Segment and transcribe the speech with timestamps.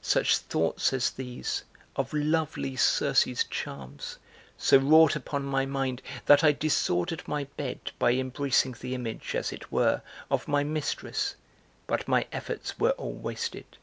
[0.00, 1.64] (Such thoughts as these,
[1.96, 4.16] of lovely Circe's charms
[4.56, 9.52] so wrought upon my mind that) I disordered my bed by embracing the image, as
[9.52, 10.00] it were,
[10.30, 11.34] of my mistress,
[11.86, 13.76] (but my efforts were all wasted.)